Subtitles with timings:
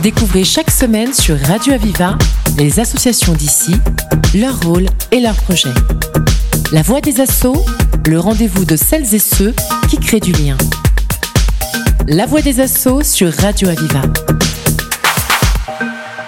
[0.00, 2.16] Découvrez chaque semaine sur Radio Aviva
[2.58, 3.74] les associations d'ici,
[4.34, 5.74] leur rôle et leurs projets.
[6.72, 7.64] La voix des assauts,
[8.08, 9.54] le rendez-vous de celles et ceux
[9.88, 10.56] qui créent du lien.
[12.08, 14.02] La voix des assauts sur Radio Aviva.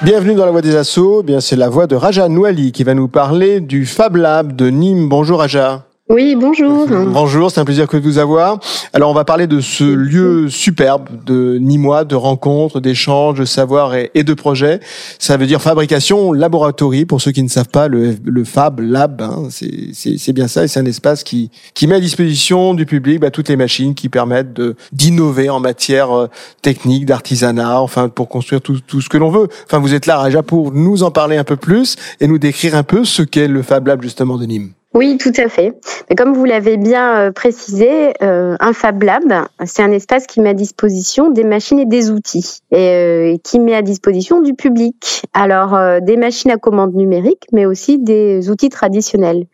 [0.02, 1.24] Bienvenue dans la voix des assauts.
[1.26, 4.68] Eh c'est la voix de Raja Nouali qui va nous parler du Fab Lab de
[4.68, 5.08] Nîmes.
[5.08, 5.84] Bonjour Raja.
[6.14, 6.86] Oui, bonjour.
[6.86, 8.60] Bonjour, c'est un plaisir que de vous avoir.
[8.92, 13.96] Alors, on va parler de ce lieu superbe de Nîmois, de rencontres, d'échanges, de savoir
[13.96, 14.78] et, de projets.
[15.18, 18.14] Ça veut dire fabrication, laboratory, pour ceux qui ne savent pas, le,
[18.44, 21.50] Fab Lab, hein, c'est bien ça, et c'est un espace qui,
[21.82, 24.60] met à disposition du public bah, toutes les machines qui permettent
[24.92, 26.28] d'innover en matière euh,
[26.62, 29.48] technique, d'artisanat, enfin, pour construire tout, tout ce que l'on veut.
[29.64, 32.76] Enfin, vous êtes là, Raja, pour nous en parler un peu plus et nous décrire
[32.76, 34.70] un peu ce qu'est le Fab Lab, justement, de Nîmes.
[34.94, 35.74] Oui, tout à fait.
[36.08, 39.24] Mais comme vous l'avez bien euh, précisé, euh, un Fab Lab,
[39.64, 43.58] c'est un espace qui met à disposition des machines et des outils et euh, qui
[43.58, 45.22] met à disposition du public.
[45.32, 49.46] Alors des machines à commande numérique, mais aussi des outils traditionnels.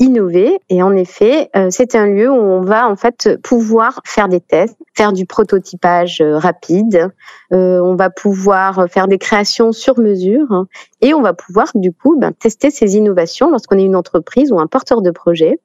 [0.00, 4.40] Innover et en effet, c'est un lieu où on va en fait pouvoir faire des
[4.40, 7.12] tests, faire du prototypage rapide.
[7.52, 10.66] on va pouvoir faire des créations sur mesure
[11.00, 14.58] et on va pouvoir du coup ben, tester ces innovations lorsqu'on est une entreprise ou
[14.58, 14.66] un
[15.02, 15.58] de projet.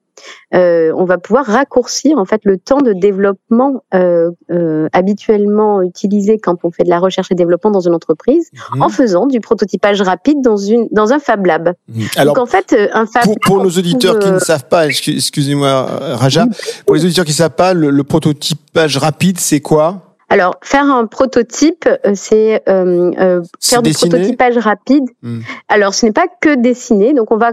[0.54, 6.38] Euh, on va pouvoir raccourcir en fait le temps de développement euh, euh, habituellement utilisé
[6.38, 8.82] quand on fait de la recherche et développement dans une entreprise mhm.
[8.82, 11.74] en faisant du prototypage rapide dans une dans un Fab Lab.
[11.88, 12.06] Mhm.
[12.16, 15.82] Alors, Donc en fait, un Fab pour, pour nos auditeurs qui ne savent pas, excusez-moi
[16.14, 16.46] Raja,
[16.86, 20.05] pour les auditeurs qui ne savent pas, le prototypage rapide, c'est quoi?
[20.28, 25.04] Alors, faire un prototype, euh, c'est euh, euh, faire du prototypage rapide.
[25.22, 25.40] Hmm.
[25.68, 27.12] Alors, ce n'est pas que dessiner.
[27.12, 27.52] Donc, on va,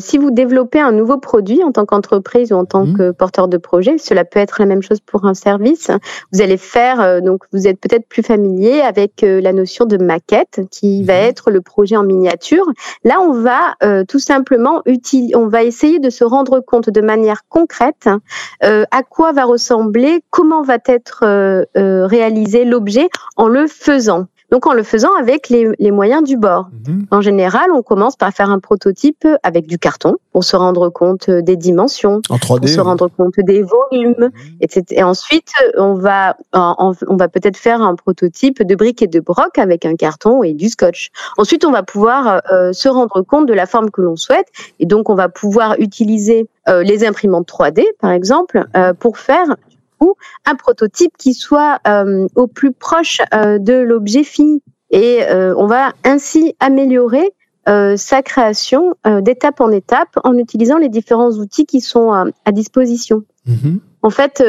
[0.00, 2.96] si vous développez un nouveau produit en tant qu'entreprise ou en tant hmm.
[2.96, 5.90] que porteur de projet, cela peut être la même chose pour un service.
[6.32, 11.04] Vous allez faire, donc, vous êtes peut-être plus familier avec la notion de maquette, qui
[11.04, 11.26] va hmm.
[11.26, 12.66] être le projet en miniature.
[13.04, 17.42] Là, on va tout simplement utiliser, on va essayer de se rendre compte de manière
[17.48, 18.08] concrète
[18.60, 21.24] à quoi va ressembler, comment va être
[22.08, 24.26] réaliser l'objet en le faisant.
[24.50, 26.68] Donc en le faisant avec les, les moyens du bord.
[26.86, 27.06] Mhm.
[27.10, 31.28] En général, on commence par faire un prototype avec du carton pour se rendre compte
[31.28, 34.30] des dimensions, en 3D, pour se rendre compte des volumes, mhm.
[34.62, 34.84] etc.
[34.90, 39.58] Et ensuite, on va on va peut-être faire un prototype de briques et de broc
[39.58, 41.10] avec un carton et du scotch.
[41.36, 44.48] Ensuite, on va pouvoir euh, se rendre compte de la forme que l'on souhaite
[44.80, 49.56] et donc on va pouvoir utiliser euh, les imprimantes 3D par exemple euh, pour faire
[50.46, 54.62] un prototype qui soit euh, au plus proche euh, de l'objet fini.
[54.90, 57.30] Et euh, on va ainsi améliorer
[57.96, 63.24] sa création d'étape en étape en utilisant les différents outils qui sont à disposition.
[63.46, 63.80] Mm-hmm.
[64.00, 64.42] En fait,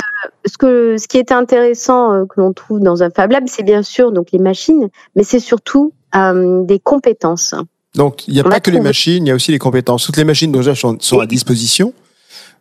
[0.46, 3.84] ce, que, ce qui est intéressant que l'on trouve dans un Fab Lab, c'est bien
[3.84, 4.88] sûr donc les machines,
[5.18, 7.56] mais c'est surtout des compétences.
[7.94, 10.06] Donc, il n'y a pas que les machines, il y a aussi les compétences.
[10.06, 11.94] Toutes les machines déjà sont, sont à disposition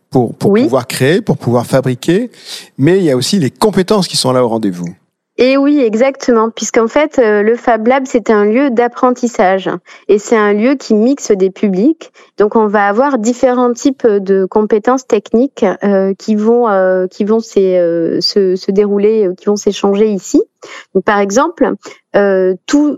[0.09, 2.31] pour, pour pouvoir créer, pour pouvoir fabriquer,
[2.77, 4.89] mais il y a aussi les compétences qui sont là au rendez-vous.
[5.41, 9.69] Et oui, exactement, puisqu'en fait, euh, le Fab Lab, c'est un lieu d'apprentissage
[10.09, 12.11] et c'est un lieu qui mixe des publics.
[12.37, 17.39] Donc, on va avoir différents types de compétences techniques euh, qui vont euh, qui vont
[17.39, 20.43] se, se, dérouler, qui vont s'échanger ici.
[20.93, 21.71] Donc, par exemple,
[22.65, 22.97] tout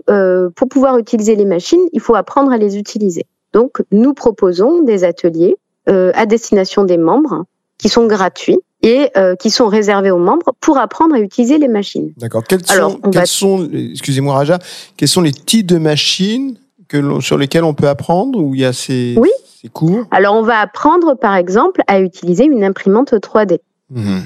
[0.56, 3.24] pour pouvoir utiliser les machines, il faut apprendre à les utiliser.
[3.52, 7.44] Donc, nous proposons des ateliers euh, à destination des membres
[7.78, 11.68] qui sont gratuits et euh, qui sont réservés aux membres pour apprendre à utiliser les
[11.68, 12.12] machines.
[12.16, 12.42] D'accord.
[12.44, 14.58] Quels sont, quels sont excusez-moi Raja,
[14.96, 16.56] quels sont les types de machines
[16.88, 19.30] que sur lesquelles on peut apprendre où il y a ces, oui.
[19.60, 23.58] ces cours Alors on va apprendre par exemple à utiliser une imprimante 3D.
[23.90, 24.18] Mmh.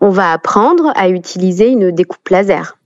[0.00, 2.78] On va apprendre à utiliser une découpe laser.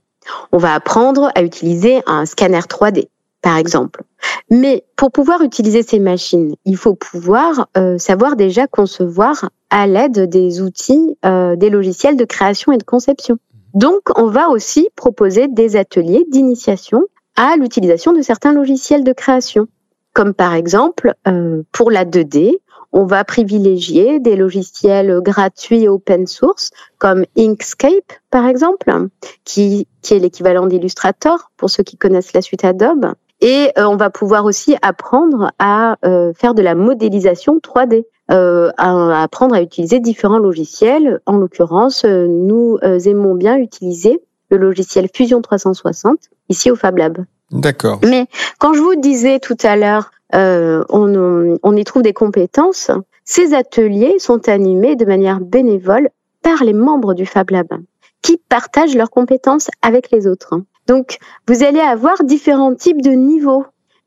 [0.52, 3.08] On va apprendre à utiliser un scanner 3D
[3.44, 4.03] par exemple.
[4.50, 10.31] Mais pour pouvoir utiliser ces machines, il faut pouvoir euh, savoir déjà concevoir à l'aide
[10.31, 13.37] des outils, euh, des logiciels de création et de conception.
[13.75, 17.03] Donc, on va aussi proposer des ateliers d'initiation
[17.37, 19.67] à l'utilisation de certains logiciels de création,
[20.14, 22.52] comme par exemple euh, pour la 2D,
[22.93, 29.08] on va privilégier des logiciels gratuits open source comme Inkscape, par exemple,
[29.44, 33.12] qui, qui est l'équivalent d'Illustrator pour ceux qui connaissent la suite Adobe.
[33.44, 38.06] Et euh, on va pouvoir aussi apprendre à euh, faire de la modélisation 3D.
[38.31, 41.20] Euh, à apprendre à utiliser différents logiciels.
[41.26, 47.26] En l'occurrence, nous aimons bien utiliser le logiciel Fusion 360 ici au Fab Lab.
[47.50, 48.00] D'accord.
[48.02, 48.25] Mais
[48.58, 52.90] quand je vous disais tout à l'heure, on, on y trouve des compétences.
[53.26, 56.08] Ces ateliers sont animés de manière bénévole
[56.40, 57.67] par les membres du Fab Lab
[58.23, 60.55] qui partagent leurs compétences avec les autres.
[60.86, 63.64] Donc, vous allez avoir différents types de niveaux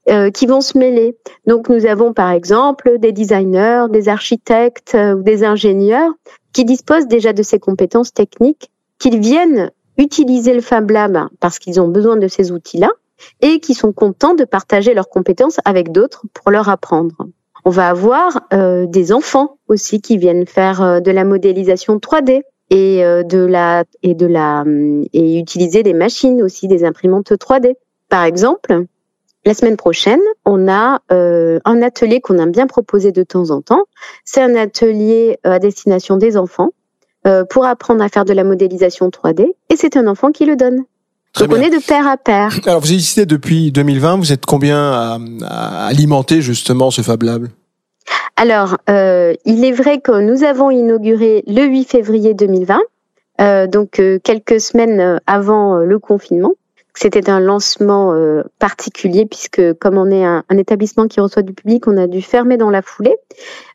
[0.09, 1.17] euh, qui vont se mêler.
[1.47, 6.11] Donc nous avons par exemple des designers, des architectes euh, ou des ingénieurs
[6.53, 11.81] qui disposent déjà de ces compétences techniques, qu'ils viennent utiliser le Fab Lab parce qu'ils
[11.81, 12.89] ont besoin de ces outils-là
[13.41, 17.27] et qui sont contents de partager leurs compétences avec d'autres pour leur apprendre.
[17.65, 23.01] On va avoir euh, des enfants aussi qui viennent faire de la modélisation 3D et
[23.01, 24.63] de la et de la
[25.13, 27.75] et utiliser des machines aussi des imprimantes 3D.
[28.09, 28.85] Par exemple,
[29.47, 33.61] la semaine prochaine, on a euh, un atelier qu'on aime bien proposer de temps en
[33.61, 33.85] temps.
[34.25, 36.71] C'est un atelier euh, à destination des enfants
[37.25, 39.45] euh, pour apprendre à faire de la modélisation 3D.
[39.69, 40.83] Et c'est un enfant qui le donne.
[41.39, 42.59] Donc on est de pair à pair.
[42.65, 44.17] Alors vous existez depuis 2020.
[44.17, 47.47] Vous êtes combien à, alimenter justement ce Fab Lab?
[48.37, 55.19] Alors, il est vrai que nous avons inauguré le 8 février 2020, donc quelques semaines
[55.25, 56.53] avant le confinement.
[56.99, 61.87] C'était un lancement euh, particulier puisque comme on est un, établissement qui reçoit du public,
[61.87, 63.15] on a dû fermer dans la foulée.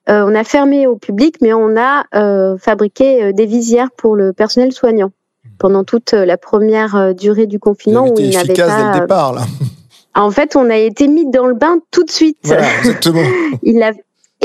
[0.09, 4.33] Euh, on a fermé au public, mais on a euh, fabriqué des visières pour le
[4.33, 5.13] personnel soignant
[5.61, 8.93] pendant toute la première durée du confinement où il n'avait pas.
[8.93, 9.43] Dès le départ, là.
[10.15, 12.39] En fait, on a été mis dans le bain tout de suite.
[12.43, 13.23] Voilà, exactement.
[13.63, 13.93] il a,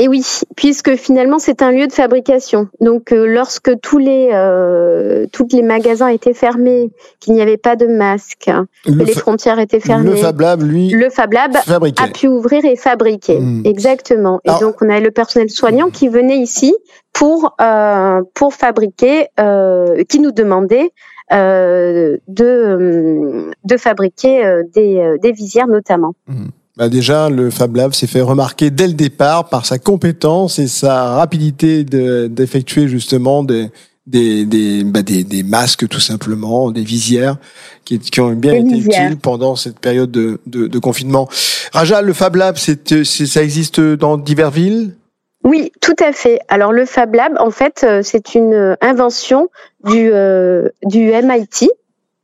[0.00, 0.24] et oui,
[0.56, 2.68] puisque finalement c'est un lieu de fabrication.
[2.80, 7.74] Donc euh, lorsque tous les euh, tous les magasins étaient fermés, qu'il n'y avait pas
[7.74, 8.48] de masques,
[8.84, 12.64] que les frontières étaient fermées, le Fab Lab lui, le Fab Lab a pu ouvrir
[12.64, 13.40] et fabriquer.
[13.40, 13.62] Hmm.
[13.64, 14.40] Exactement.
[14.44, 16.76] Et donc on avait le personnel soignant qui venait ici
[17.12, 20.92] pour euh, pour fabriquer, euh, qui nous demandait
[21.32, 26.14] euh, de de fabriquer des des visières notamment.
[26.28, 30.60] Hmm bah déjà, le Fab Lab s'est fait remarquer dès le départ par sa compétence
[30.60, 33.72] et sa rapidité d'effectuer justement des,
[34.06, 37.36] des, des, bah des, des, masques tout simplement, des visières
[37.84, 41.28] qui, qui ont bien été utiles pendant cette période de, de, de confinement.
[41.72, 44.94] Raja, le Fab Lab, c'est, ça existe dans diverses villes?
[45.42, 46.38] Oui, tout à fait.
[46.46, 49.48] Alors le Fab Lab, en fait, euh, c'est une invention
[49.84, 51.70] du, euh, du MIT,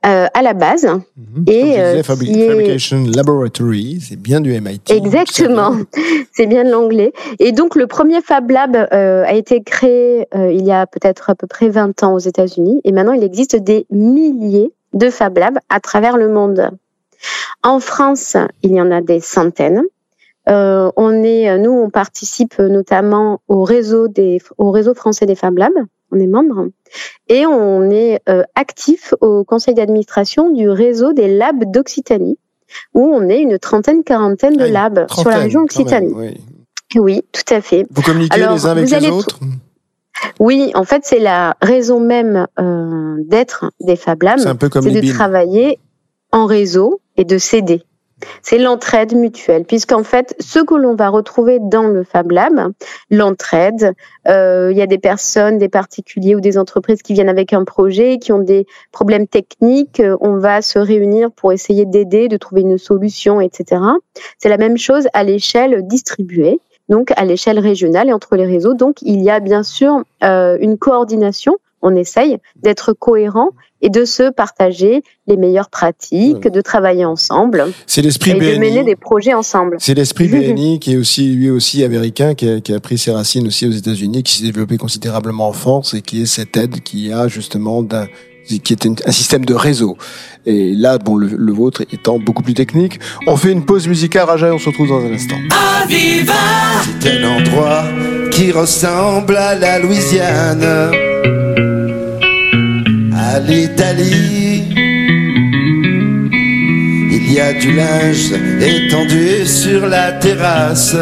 [0.04, 0.84] euh, à la base.
[0.84, 1.44] Mhm.
[1.46, 4.90] Et euh, Fabrication Laboratory, c'est bien du MIT.
[4.90, 5.76] Exactement,
[6.32, 7.14] c'est bien de l'anglais.
[7.38, 11.34] Et donc le premier Fab Lab euh, a été créé il y a peut-être à
[11.34, 15.58] peu près 20 ans aux États-Unis, et maintenant il existe des milliers de Fab Labs
[15.70, 16.70] à travers le monde.
[17.62, 19.84] En France, il y en a des centaines.
[20.46, 25.72] on est, nous, on participe notamment au réseau des, au réseau français des Fab Labs
[26.14, 26.68] on est membre,
[27.28, 32.38] et on est euh, actif au conseil d'administration du réseau des labs d'Occitanie,
[32.94, 36.38] où on est une trentaine, quarantaine de labs sur la région Occitanie.
[36.96, 37.22] oui.
[37.32, 37.86] tout à fait.
[37.90, 39.40] Vous communiquez les uns avec les autres?
[40.38, 45.78] Oui, en fait, c'est la raison même euh, d'être des Fab Labs, c'est de travailler
[46.30, 47.82] en réseau et de s'aider.
[48.42, 52.72] C'est l'entraide mutuelle, puisqu'en fait, ce que l'on va retrouver dans le Fab Lab,
[53.10, 53.94] l'entraide,
[54.28, 57.64] euh, il y a des personnes, des particuliers ou des entreprises qui viennent avec un
[57.64, 62.36] projet, qui ont des problèmes techniques, euh, on va se réunir pour essayer d'aider, de
[62.36, 63.82] trouver une solution, etc.
[64.38, 68.74] C'est la même chose à l'échelle distribuée donc à l'échelle régionale et entre les réseaux.
[68.74, 73.50] Donc il y a bien sûr euh, une coordination on essaye d'être cohérent
[73.84, 77.66] et de se partager les meilleures pratiques, de travailler ensemble.
[77.86, 79.76] C'est l'esprit et de mener des projets ensemble.
[79.78, 83.66] C'est l'esprit BNI qui est aussi lui aussi américain, qui a, pris ses racines aussi
[83.66, 87.28] aux États-Unis, qui s'est développé considérablement en France et qui est cette aide qui a
[87.28, 87.86] justement
[88.46, 89.98] qui est un système de réseau.
[90.46, 93.00] Et là, bon, le, vôtre étant beaucoup plus technique.
[93.26, 95.36] On fait une pause musicale, Raja, et on se retrouve dans un instant.
[95.88, 97.84] C'est un endroit
[98.30, 101.43] qui ressemble à la Louisiane
[103.46, 104.64] l'Italie.
[107.16, 110.96] Il y a du linge étendu sur la terrasse.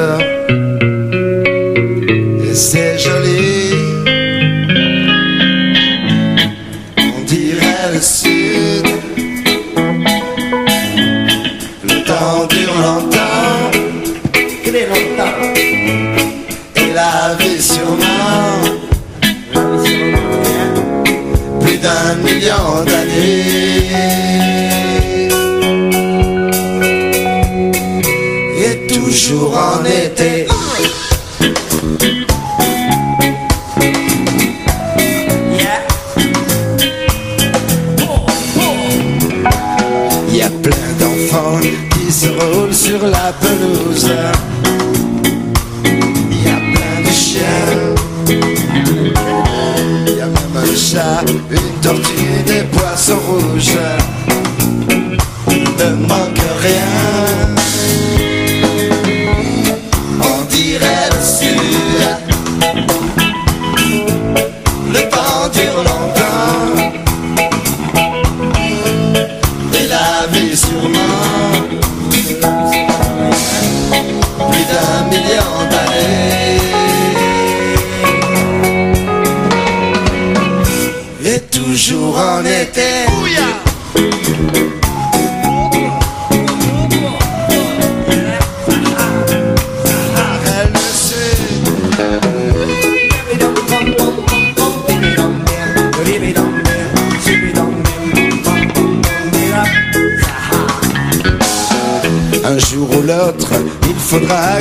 [2.45, 3.62] Et c'est joli.
[48.73, 54.02] Chiens un chat, une tortue, des poissons rouges.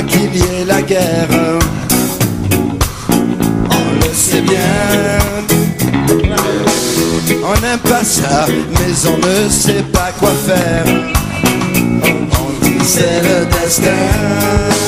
[0.06, 1.28] Qu'il y ait la guerre.
[3.08, 4.58] On le sait bien.
[7.44, 10.84] On n'aime pas ça, mais on ne sait pas quoi faire.
[12.40, 14.81] On dit c'est le destin.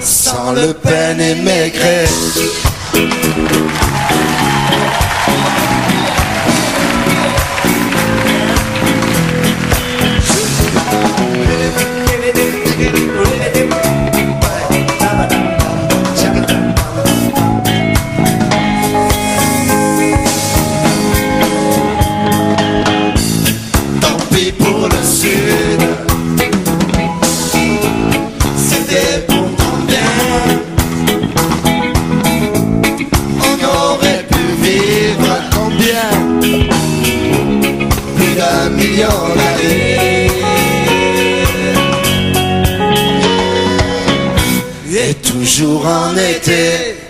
[0.00, 2.71] Sans le peine et maigret.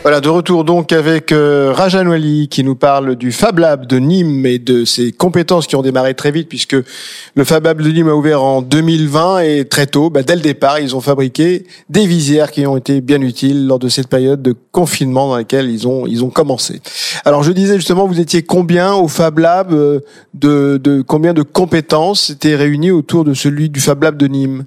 [0.02, 2.12] Voilà, de retour donc avec euh, Rajan
[2.50, 6.14] qui nous parle du Fab Lab de Nîmes et de ses compétences qui ont démarré
[6.14, 10.10] très vite puisque le Fab Lab de Nîmes a ouvert en 2020 et très tôt,
[10.10, 13.78] bah, dès le départ, ils ont fabriqué des visières qui ont été bien utiles lors
[13.78, 16.80] de cette période de confinement dans laquelle ils ont ils ont commencé.
[17.24, 20.00] Alors je disais justement, vous étiez combien au Fab Lab euh,
[20.34, 24.64] de, de combien de compétences étaient réunies autour de celui du Fab Lab de Nîmes?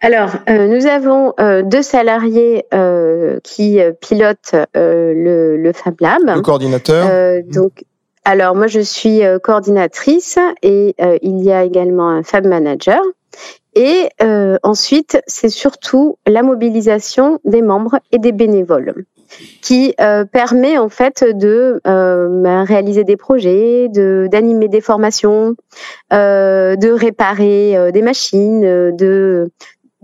[0.00, 6.20] Alors, euh, nous avons euh, deux salariés euh, qui pilotent le, le Fab Lab.
[6.24, 7.84] Le coordinateur Euh, donc,
[8.24, 13.00] alors moi je suis coordinatrice et il y a également un Fab Manager.
[13.74, 14.08] Et
[14.62, 19.04] ensuite, c'est surtout la mobilisation des membres et des bénévoles
[19.62, 25.54] qui euh, permet en fait de euh, bah, réaliser des projets, de d'animer des formations,
[26.12, 29.50] euh, de réparer des machines, de,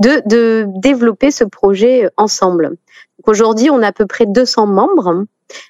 [0.02, 2.76] de de développer ce projet ensemble.
[3.26, 5.24] Aujourd'hui, on a à peu près 200 membres,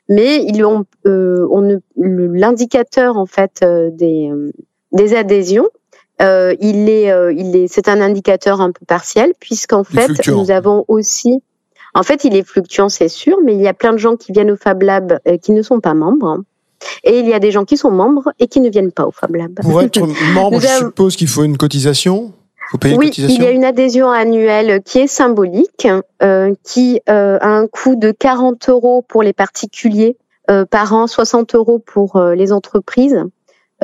[0.08, 4.30] mais ils ont, on ne- le- l'indicateur en fait des
[4.92, 5.68] des adhésions.
[6.22, 10.06] Euh, il est, euh, il est, c'est un indicateur un peu partiel puisqu'en fait
[10.36, 11.42] nous avons aussi,
[11.94, 14.32] en fait, il est fluctuant, c'est sûr, mais il y a plein de gens qui
[14.32, 16.38] viennent au Fab Lab euh, qui ne sont pas membres,
[17.04, 19.10] et il y a des gens qui sont membres et qui ne viennent pas au
[19.10, 19.54] Fab Lab.
[19.62, 20.00] Pour être
[20.34, 22.32] membre, je avons- suppose qu'il faut une cotisation?
[22.70, 23.36] Faut payer une Oui, cotisation.
[23.36, 25.86] il y a une adhésion annuelle qui est symbolique,
[26.22, 30.16] euh, qui euh, a un coût de 40 euros pour les particuliers
[30.50, 33.22] euh, par an, 60 euros pour les entreprises.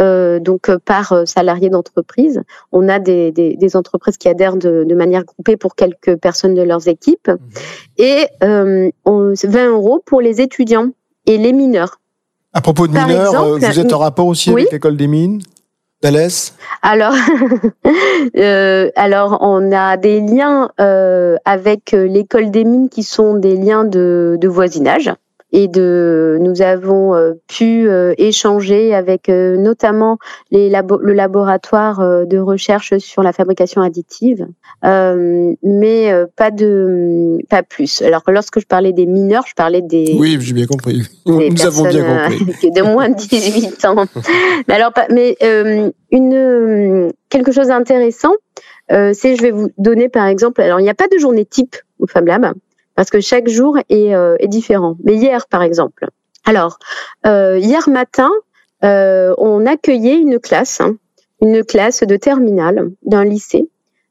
[0.01, 2.43] Euh, donc euh, par euh, salarié d'entreprise.
[2.73, 6.55] On a des, des, des entreprises qui adhèrent de, de manière groupée pour quelques personnes
[6.55, 7.29] de leurs équipes.
[7.29, 7.39] Mhm.
[7.99, 10.89] Et euh, on- 20 euros pour les étudiants
[11.27, 12.01] et les mineurs.
[12.53, 14.63] À propos de Par mineurs, exemple, vous êtes en rapport aussi oui.
[14.63, 15.41] avec l'école des mines
[16.03, 17.15] d'Alès Alors,
[18.37, 23.85] euh, alors on a des liens euh, avec l'école des mines qui sont des liens
[23.85, 25.13] de, de voisinage.
[25.53, 30.19] Et de, nous avons euh, pu euh, échanger avec euh, notamment
[30.51, 34.47] les labo- le laboratoire de recherche sur la fabrication additive,
[34.85, 38.03] euh, mais pas de, pas plus.
[38.03, 41.03] Alors lorsque je parlais des mineurs, je parlais des, Oui, j'ai bien compris.
[41.27, 42.71] Nous avons bien compris.
[42.71, 44.05] de moins de 18 ans.
[44.69, 48.33] mais alors, mais euh, une quelque chose d'intéressant,
[48.93, 50.61] euh, c'est je vais vous donner par exemple.
[50.61, 52.53] Alors, il n'y a pas de journée type au Fab Lab
[52.95, 54.97] parce que chaque jour est, euh, est différent.
[55.05, 56.07] Mais hier, par exemple.
[56.45, 56.79] Alors,
[57.27, 58.31] euh, hier matin,
[58.85, 60.97] euh, on accueillait une classe, hein,
[61.41, 63.69] une classe de terminale d'un lycée,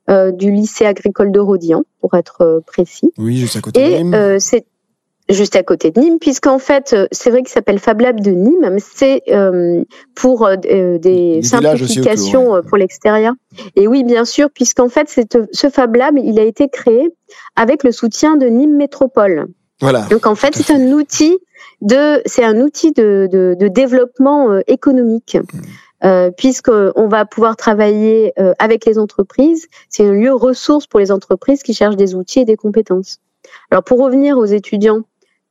[0.09, 3.11] euh, du lycée agricole de Rodian, pour être euh, précis.
[3.17, 4.65] Oui, juste à côté Et c'est
[5.29, 8.31] juste à côté de Nîmes, puisqu'en fait, euh, c'est vrai qu'il s'appelle Fab Lab de
[8.31, 9.83] Nîmes, mais c'est euh,
[10.15, 12.57] pour euh, euh, des autour, simplifications ouais.
[12.57, 13.33] euh, pour l'extérieur.
[13.75, 15.07] Et oui, bien sûr, puisqu'en fait,
[15.51, 17.09] ce Fab Lab, il a été créé
[17.55, 19.47] avec le soutien de Nîmes Métropole.
[19.81, 20.01] Voilà.
[20.09, 21.37] Donc en fait, c'est un outil
[21.81, 25.37] de, c'est un outil de, de, de développement économique.
[26.05, 31.11] Euh, puisqu'on va pouvoir travailler euh, avec les entreprises, c'est un lieu ressource pour les
[31.11, 33.17] entreprises qui cherchent des outils et des compétences.
[33.69, 35.01] Alors pour revenir aux étudiants,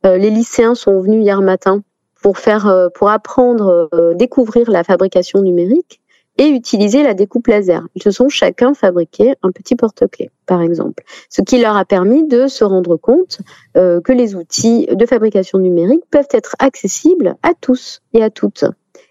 [0.04, 1.82] les lycéens sont venus hier matin
[2.22, 6.00] pour faire, euh, pour apprendre, euh, découvrir la fabrication numérique.
[6.40, 7.82] et utiliser la découpe laser.
[7.96, 12.28] Ils se sont chacun fabriqué un petit porte-clés, par exemple, ce qui leur a permis
[12.28, 13.40] de se rendre compte
[13.76, 18.66] euh, que les outils de fabrication numérique peuvent être accessibles à tous et à toutes,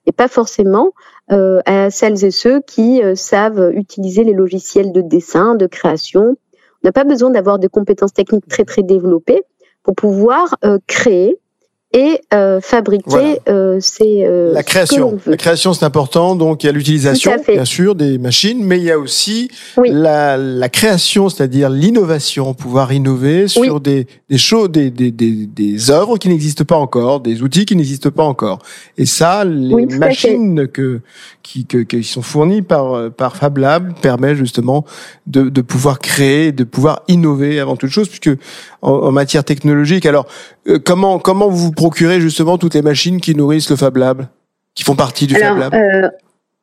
[0.06, 0.94] et pas forcément
[1.34, 6.38] euh, à celles et ceux qui euh, savent utiliser les logiciels de dessin, de création.
[6.82, 9.44] On n'a pas besoin d'avoir des compétences techniques très très développées
[9.88, 11.40] pour pouvoir créer
[11.94, 15.18] et euh, fabriquer euh, ces euh, la création.
[15.26, 18.84] La création c'est important, donc il y a l'utilisation bien sûr des machines, mais il
[18.84, 24.92] y a aussi la, la création, c'est-à-dire l'innovation, pouvoir innover sur des, des choses, des,
[24.92, 28.60] des, des, des œuvres qui n'existent pas encore, des outils qui n'existent pas encore.
[28.98, 31.00] Et ça, les machines que
[31.42, 34.84] qui, que, qui sont fournies par par Fab Lab permettent justement
[35.26, 38.38] de, de pouvoir créer, de pouvoir innover avant toute chose, puisque
[38.82, 40.28] en, en matière technologique, alors
[40.68, 44.26] euh, comment comment vous procurez justement toutes les machines qui nourrissent le Fab Lab,
[44.76, 45.74] qui font partie du Fab Lab?
[45.74, 46.10] euh,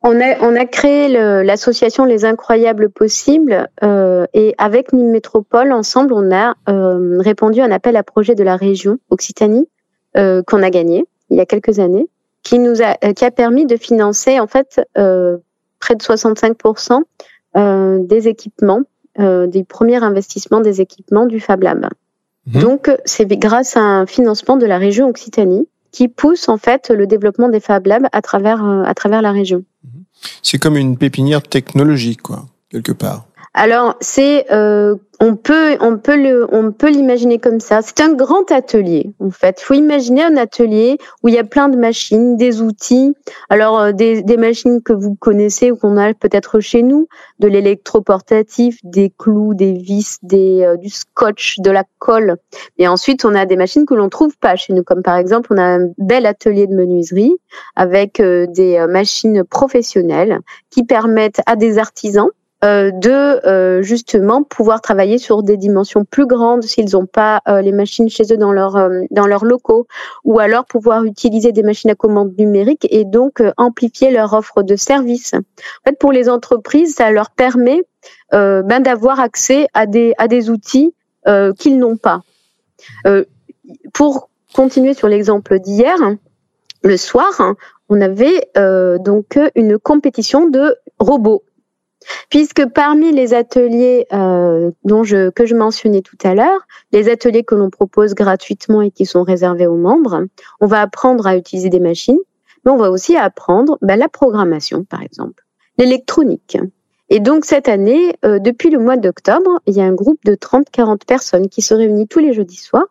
[0.03, 6.13] on a, on a créé l'association Les Incroyables Possibles euh, et avec Nîmes Métropole, ensemble,
[6.13, 9.67] on a euh, répondu à un appel à projet de la région Occitanie
[10.13, 12.07] qu'on a gagné il y a quelques années,
[12.41, 17.01] qui nous a, qui a permis de financer en fait près de 65%
[18.07, 18.83] des équipements,
[19.19, 21.89] des premiers investissements des équipements du Fab Lab.
[22.47, 22.61] Mhm.
[22.61, 27.07] Donc, c'est grâce à un financement de la région Occitanie qui pousse en fait le
[27.07, 29.63] développement des Fab Labs à travers, euh, à travers la région.
[29.83, 30.03] Mhm.
[30.41, 33.25] C'est comme une pépinière technologique, quoi, quelque part.
[33.53, 37.81] Alors, c'est euh, on peut on peut le on peut l'imaginer comme ça.
[37.81, 39.59] C'est un grand atelier en fait.
[39.59, 43.13] Faut imaginer un atelier où il y a plein de machines, des outils.
[43.49, 47.07] Alors euh, des, des machines que vous connaissez ou qu'on a peut-être chez nous,
[47.39, 52.37] de l'électroportatif, des clous, des vis, des euh, du scotch, de la colle.
[52.77, 55.53] Et ensuite, on a des machines que l'on trouve pas chez nous comme par exemple,
[55.53, 57.35] on a un bel atelier de menuiserie
[57.75, 62.29] avec des machines professionnelles qui permettent à des artisans
[62.65, 67.61] euh, de euh, justement pouvoir travailler sur des dimensions plus grandes s'ils n'ont pas euh,
[67.61, 69.85] les machines chez eux dans leur dans leurs locaux
[70.23, 74.75] ou alors pouvoir utiliser des machines à commande numérique et donc amplifier leur offre de
[74.75, 75.33] services.
[75.35, 77.83] En fait, pour les entreprises, ça leur permet
[78.31, 80.93] ben d'avoir accès à des à des outils
[81.59, 82.21] qu'ils n'ont pas.
[83.93, 85.97] pour continuer sur l'exemple d'hier,
[86.83, 87.55] le soir,
[87.89, 91.43] on avait donc une compétition de robots
[92.29, 97.43] puisque parmi les ateliers euh, dont je, que je mentionnais tout à l'heure, les ateliers
[97.43, 100.25] que l'on propose gratuitement et qui sont réservés aux membres,
[100.59, 102.19] on va apprendre à utiliser des machines,
[102.65, 105.43] mais on va aussi apprendre ben, la programmation, par exemple,
[105.77, 106.57] l'électronique.
[107.09, 110.35] Et donc cette année, euh, depuis le mois d'octobre, il y a un groupe de
[110.35, 112.87] 30-40 personnes qui se réunit tous les jeudis soirs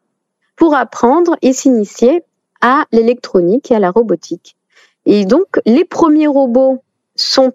[0.57, 2.23] pour apprendre et s'initier
[2.61, 4.57] à l'électronique et à la robotique.
[5.05, 6.84] Et donc les premiers robots
[7.17, 7.53] sont,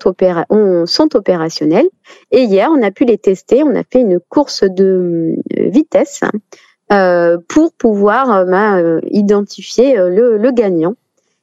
[0.85, 1.87] sont opérationnels.
[2.31, 3.63] Et hier, on a pu les tester.
[3.63, 6.21] On a fait une course de euh, vitesse
[6.91, 10.95] euh, pour pouvoir euh, bah, identifier le, le, gagnant.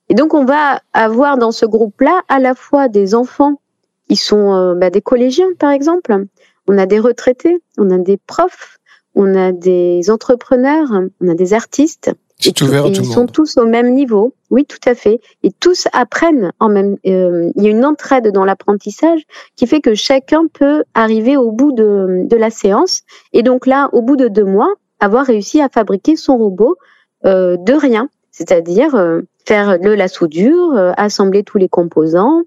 [0.08, 3.60] Et donc, on va avoir dans ce groupe-là à la fois des enfants
[4.08, 6.26] qui sont bah, des collégiens, par exemple.
[6.68, 8.78] On a des retraités, on a des profs,
[9.14, 10.88] on a des entrepreneurs,
[11.20, 12.12] on a des artistes.
[12.38, 14.34] C'est ouvert Ils sont tous au même niveau.
[14.50, 15.20] Oui, tout à fait.
[15.42, 16.96] Et tous apprennent en même.
[17.06, 19.22] Euh, il y a une entraide dans l'apprentissage
[19.56, 23.02] qui fait que chacun peut arriver au bout de, de la séance.
[23.32, 26.76] Et donc là, au bout de deux mois, avoir réussi à fabriquer son robot
[27.24, 28.08] euh, de rien.
[28.30, 32.42] C'est-à-dire euh, faire le, la soudure, euh, assembler tous les composants,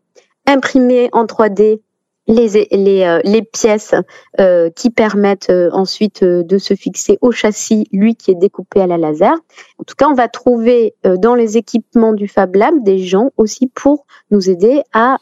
[0.45, 1.81] imprimer en 3D
[2.29, 3.95] les, les, euh, les pièces
[4.39, 8.87] euh, qui permettent euh, ensuite de se fixer au châssis, lui qui est découpé à
[8.87, 9.33] la laser.
[9.79, 13.67] En tout cas, on va trouver dans les équipements du Fab Lab des gens aussi
[13.67, 15.17] pour nous aider à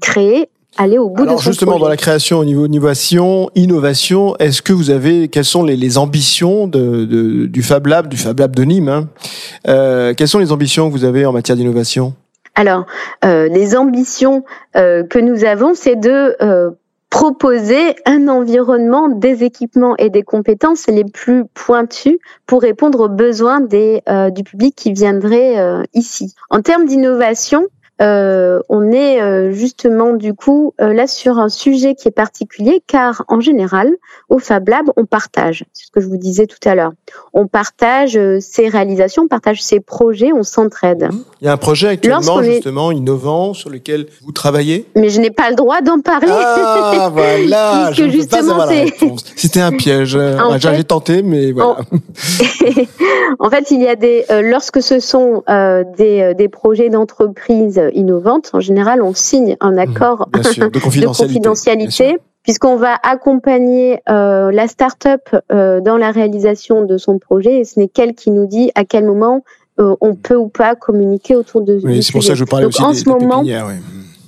[0.00, 1.82] créer aller au bout Alors de justement projet.
[1.84, 5.98] dans la création au niveau innovation, innovation, est-ce que vous avez quelles sont les, les
[5.98, 9.08] ambitions de, de, du Fab Lab, du Fab Lab de Nîmes hein?
[9.66, 12.14] Euh, Quelles sont les ambitions que vous avez en matière d'innovation?
[12.60, 12.84] Alors,
[13.24, 14.44] euh, les ambitions
[14.76, 16.70] euh, que nous avons, c'est de euh,
[17.08, 23.60] proposer un environnement des équipements et des compétences les plus pointus pour répondre aux besoins
[23.62, 25.56] du public qui viendrait
[25.94, 26.34] ici.
[26.50, 27.66] En termes d'innovation,
[28.00, 32.82] euh, on est euh, justement du coup euh, là sur un sujet qui est particulier
[32.86, 33.90] car en général
[34.30, 36.92] au Fab Lab on partage, c'est ce que je vous disais tout à l'heure.
[37.34, 41.10] On partage ses réalisations, on partage ses projets, on s'entraide.
[41.42, 42.96] Il y a un projet actuellement justement est...
[42.96, 44.86] innovant sur lequel vous travaillez?
[44.96, 46.28] Mais je n'ai pas le droit d'en parler.
[46.30, 49.24] Ah voilà, je réponse.
[49.36, 50.16] C'était un piège.
[50.16, 51.70] Fait, J'ai tenté mais voilà.
[51.70, 51.76] En...
[53.46, 53.50] en...
[53.50, 55.42] fait, il y a des lorsque ce sont
[55.98, 62.76] des, des projets d'entreprise innovantes, en général, on signe un mmh, accord de confidentialité, puisqu'on
[62.76, 65.22] va accompagner euh, la start-up
[65.52, 67.60] euh, dans la réalisation de son projet.
[67.60, 69.44] Et ce n'est qu'elle qui nous dit à quel moment
[69.78, 72.66] euh, on peut ou pas communiquer autour de oui, c'est pour ça que je parlais
[72.66, 73.42] aussi en des, ce moment,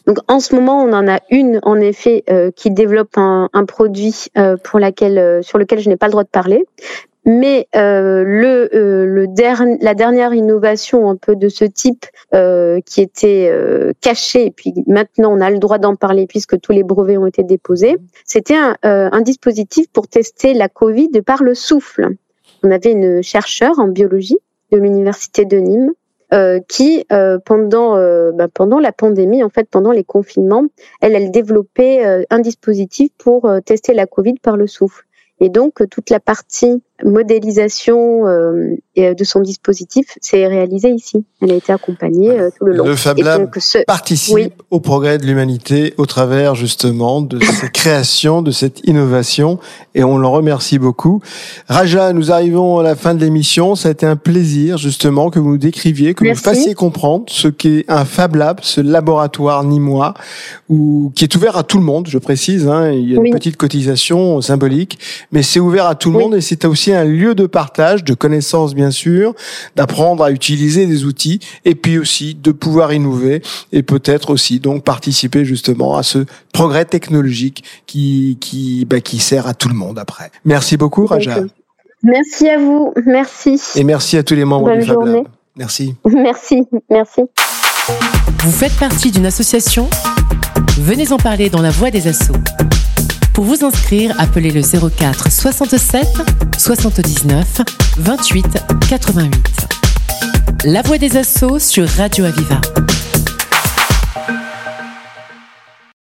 [0.07, 2.25] Donc en ce moment, on en a une en effet
[2.57, 4.29] qui développe un, un produit
[4.65, 6.65] pour laquelle, sur lequel je n'ai pas le droit de parler,
[7.25, 9.27] mais euh, le, euh, le
[9.81, 14.75] la dernière innovation un peu de ce type euh, qui était euh, cachée, et puis
[14.87, 18.57] maintenant on a le droit d'en parler puisque tous les brevets ont été déposés, c'était
[18.57, 22.09] un, euh, un, dispositif pour tester la Covid par le souffle.
[22.65, 24.39] On avait une chercheure en biologie
[24.71, 25.93] de l'université de Nîmes
[26.33, 27.05] euh, qui
[27.45, 27.97] pendant
[28.33, 30.65] bah, pendant la pandémie en fait pendant les confinements
[31.01, 35.05] elle elle développait un dispositif pour tester la Covid par le souffle
[35.41, 41.25] et donc toute la partie modélisation euh, de son dispositif s'est réalisée ici.
[41.41, 42.85] Elle a été accompagnée euh, tout le long.
[42.85, 43.51] Le Fab Lab
[43.87, 49.59] participe au progrès de l'humanité au travers justement de cette création, de cette innovation,
[49.95, 51.23] et on l'en remercie beaucoup.
[51.69, 53.75] Raja, nous arrivons à la fin de l'émission.
[53.75, 57.49] Ça a été un plaisir justement que vous nous décriviez, que vous fassiez comprendre ce
[57.49, 60.15] qu'est un Fab Lab, ce laboratoire nîmois,
[60.69, 62.07] ou qui est ouvert à tout le monde.
[62.09, 64.99] Je précise, hein, il y a une petite cotisation symbolique,
[65.33, 68.15] mais c'est ouvert à tout le monde et c'est aussi un lieu de partage, de
[68.15, 69.35] connaissances bien sûr,
[69.77, 73.43] d'apprendre à utiliser des outils et puis aussi de pouvoir innover
[73.73, 79.47] et peut-être aussi donc participer justement à ce progrès technologique qui qui bah, qui sert
[79.47, 80.31] à tout le monde après.
[80.45, 81.37] Merci beaucoup Raja.
[82.03, 83.61] Merci à vous, merci.
[83.77, 85.27] Et merci à tous les membres du Fab Lab.
[85.57, 85.95] Merci.
[86.07, 87.23] Merci, merci.
[88.39, 89.89] Vous faites partie d'une association?
[90.79, 92.33] Venez en parler dans la voix des assauts.
[93.33, 96.07] Pour vous inscrire, appelez le 04 67
[96.59, 97.63] 79
[97.99, 98.47] 28
[98.89, 99.67] 88.
[100.65, 102.61] La voix des assauts sur Radio Aviva.